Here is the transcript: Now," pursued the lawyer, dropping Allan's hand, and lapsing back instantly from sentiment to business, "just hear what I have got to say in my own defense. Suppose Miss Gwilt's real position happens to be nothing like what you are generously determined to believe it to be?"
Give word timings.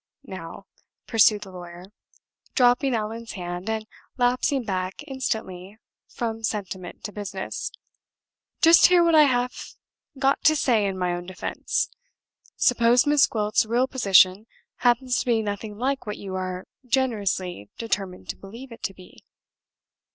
Now," 0.25 0.65
pursued 1.05 1.43
the 1.43 1.51
lawyer, 1.51 1.83
dropping 2.55 2.95
Allan's 2.95 3.33
hand, 3.33 3.69
and 3.69 3.85
lapsing 4.17 4.63
back 4.63 5.03
instantly 5.05 5.77
from 6.07 6.41
sentiment 6.43 7.03
to 7.03 7.11
business, 7.11 7.71
"just 8.63 8.87
hear 8.87 9.03
what 9.03 9.13
I 9.13 9.25
have 9.25 9.53
got 10.17 10.43
to 10.45 10.55
say 10.55 10.87
in 10.87 10.97
my 10.97 11.13
own 11.13 11.27
defense. 11.27 11.91
Suppose 12.55 13.05
Miss 13.05 13.27
Gwilt's 13.27 13.63
real 13.63 13.87
position 13.87 14.47
happens 14.77 15.19
to 15.19 15.25
be 15.27 15.43
nothing 15.43 15.77
like 15.77 16.07
what 16.07 16.17
you 16.17 16.33
are 16.33 16.65
generously 16.83 17.69
determined 17.77 18.27
to 18.29 18.35
believe 18.35 18.71
it 18.71 18.81
to 18.81 18.95
be?" 18.95 19.23